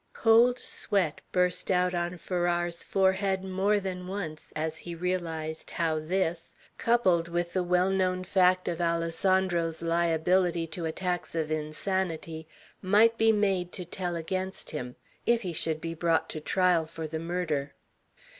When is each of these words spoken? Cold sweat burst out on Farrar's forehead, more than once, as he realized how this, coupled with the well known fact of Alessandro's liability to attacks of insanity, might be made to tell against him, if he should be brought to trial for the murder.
Cold 0.13 0.57
sweat 0.57 1.21
burst 1.31 1.69
out 1.69 1.93
on 1.93 2.17
Farrar's 2.17 2.81
forehead, 2.81 3.43
more 3.43 3.79
than 3.79 4.07
once, 4.07 4.51
as 4.55 4.79
he 4.79 4.95
realized 4.95 5.69
how 5.69 5.99
this, 5.99 6.55
coupled 6.79 7.27
with 7.27 7.53
the 7.53 7.61
well 7.61 7.91
known 7.91 8.23
fact 8.23 8.67
of 8.67 8.81
Alessandro's 8.81 9.83
liability 9.83 10.65
to 10.65 10.85
attacks 10.85 11.35
of 11.35 11.51
insanity, 11.51 12.47
might 12.81 13.15
be 13.19 13.31
made 13.31 13.71
to 13.73 13.85
tell 13.85 14.15
against 14.15 14.71
him, 14.71 14.95
if 15.27 15.43
he 15.43 15.53
should 15.53 15.79
be 15.79 15.93
brought 15.93 16.29
to 16.29 16.41
trial 16.41 16.85
for 16.87 17.05
the 17.05 17.19
murder. 17.19 17.75